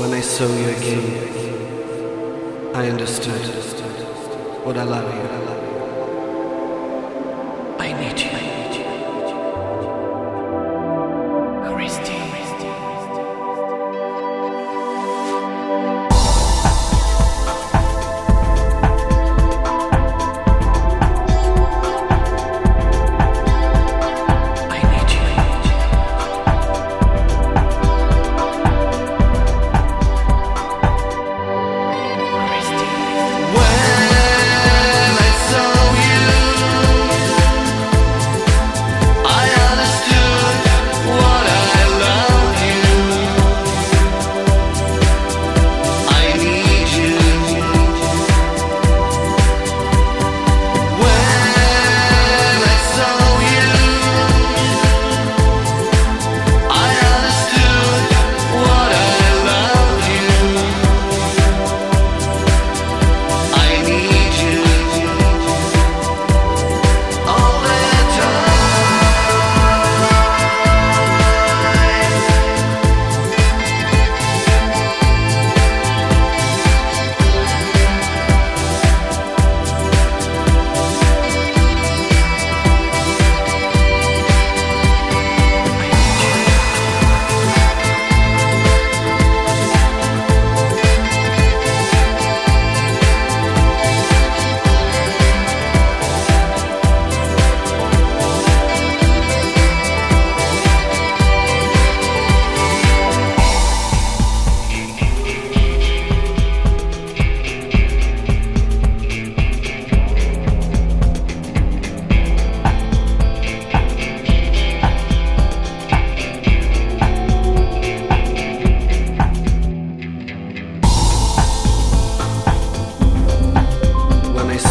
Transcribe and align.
When 0.00 0.14
I 0.14 0.22
saw 0.22 0.46
you 0.46 0.68
again, 0.70 2.74
I 2.74 2.88
understood 2.88 3.42
what 4.64 4.78
I 4.78 4.84
love 4.84 5.14
you. 5.14 5.49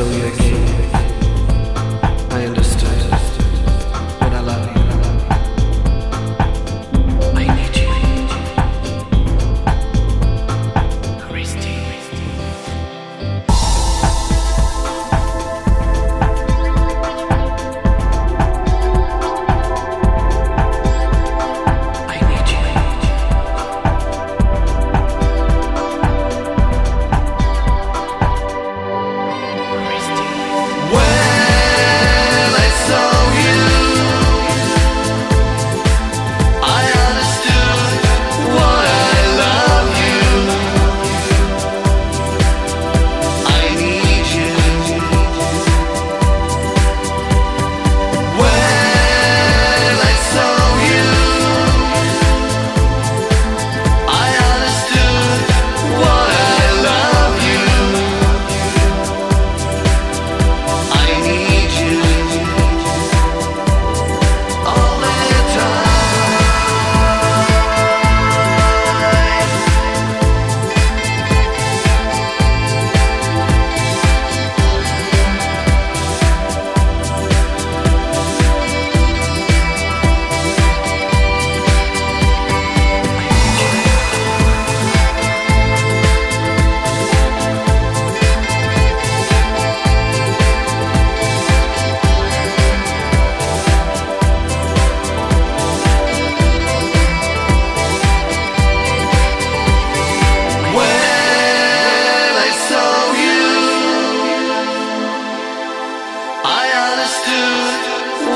so 0.00 0.08
you 0.12 0.30
can 0.30 0.49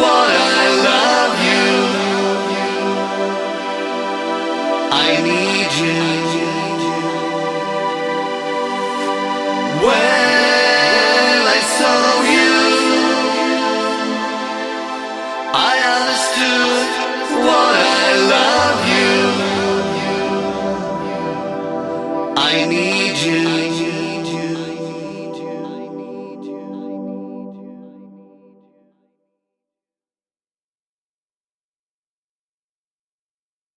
what 0.00 0.30
I 0.56 0.64
love 0.88 1.34
you. 1.48 1.66
I 4.90 5.20
need 5.22 5.70
you. 5.82 6.13